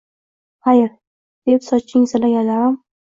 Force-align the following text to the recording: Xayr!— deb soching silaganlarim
Xayr!— 0.67 0.87
deb 1.51 1.67
soching 1.67 2.09
silaganlarim 2.13 2.81